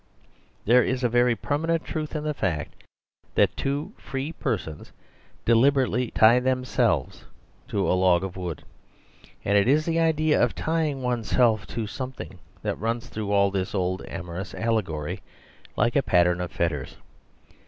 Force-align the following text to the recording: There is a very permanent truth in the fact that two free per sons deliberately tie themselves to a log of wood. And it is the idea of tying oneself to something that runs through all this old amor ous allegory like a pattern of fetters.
There 0.65 0.81
is 0.81 1.03
a 1.03 1.09
very 1.09 1.35
permanent 1.35 1.83
truth 1.85 2.15
in 2.15 2.23
the 2.23 2.33
fact 2.33 2.85
that 3.35 3.55
two 3.55 3.93
free 3.99 4.31
per 4.31 4.57
sons 4.57 4.91
deliberately 5.45 6.09
tie 6.09 6.39
themselves 6.39 7.25
to 7.67 7.87
a 7.87 7.93
log 7.93 8.23
of 8.23 8.35
wood. 8.35 8.63
And 9.45 9.55
it 9.59 9.67
is 9.67 9.85
the 9.85 9.99
idea 9.99 10.41
of 10.41 10.55
tying 10.55 11.03
oneself 11.03 11.67
to 11.67 11.85
something 11.85 12.39
that 12.63 12.79
runs 12.79 13.09
through 13.09 13.31
all 13.31 13.51
this 13.51 13.75
old 13.75 14.01
amor 14.07 14.39
ous 14.39 14.55
allegory 14.55 15.21
like 15.75 15.95
a 15.95 16.01
pattern 16.01 16.41
of 16.41 16.51
fetters. 16.51 16.97